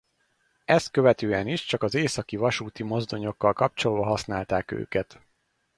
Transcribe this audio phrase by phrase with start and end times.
[0.65, 5.21] Ezt követően is csak az Északi vasúti mozdonyokkal kapcsolva használták őket.